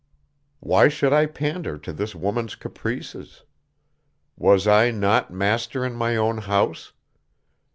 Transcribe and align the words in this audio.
Why 0.61 0.87
should 0.87 1.13
I 1.13 1.27
pander 1.27 1.77
to 1.77 1.93
this 1.93 2.15
woman's 2.15 2.55
caprices? 2.55 3.43
Was 4.35 4.65
I 4.65 4.89
not 4.89 5.29
master 5.29 5.85
in 5.85 5.93
my 5.93 6.15
own 6.15 6.39
house? 6.39 6.91